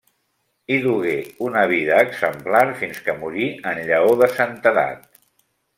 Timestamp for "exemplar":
2.07-2.63